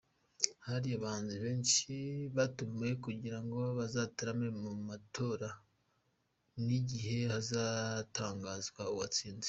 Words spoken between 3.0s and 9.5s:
kugira ngo bazatarame mu matora n’igihe hazatangazwa uwatsinze.